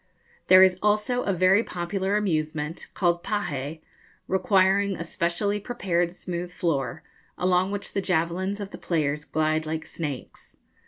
There 0.47 0.63
is 0.63 0.79
also 0.81 1.21
a 1.25 1.31
very 1.31 1.63
popular 1.63 2.17
amusement, 2.17 2.87
called 2.95 3.23
pahé, 3.23 3.81
requiring 4.27 4.95
a 4.97 5.03
specially 5.03 5.59
prepared 5.59 6.15
smooth 6.15 6.51
floor, 6.51 7.03
along 7.37 7.69
which 7.69 7.93
the 7.93 8.01
javelins 8.01 8.59
of 8.59 8.71
the 8.71 8.79
players 8.79 9.23
glide 9.25 9.67
like 9.67 9.85
snakes. 9.85 10.57